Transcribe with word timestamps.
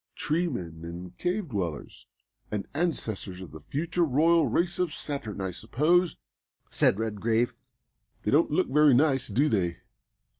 "Tree 0.15 0.47
men 0.47 0.79
and 0.81 1.15
cave 1.19 1.49
dwellers, 1.49 2.07
and 2.49 2.67
ancestors 2.73 3.39
of 3.39 3.51
the 3.51 3.59
future 3.61 4.03
royal 4.03 4.47
race 4.47 4.79
of 4.79 4.91
Saturn, 4.91 5.39
I 5.39 5.51
suppose!" 5.51 6.17
said 6.71 6.97
Redgrave. 6.97 7.53
"They 8.23 8.31
don't 8.31 8.49
look 8.49 8.65
very 8.67 8.95
nice, 8.95 9.27
do 9.27 9.47
they? 9.47 9.77